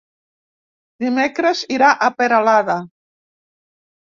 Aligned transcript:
Dimecres 1.03 1.61
irà 1.75 1.91
a 1.91 2.09
Peralada. 2.23 2.79